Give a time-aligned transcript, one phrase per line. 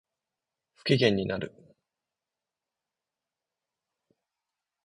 [0.73, 1.53] 不機嫌になる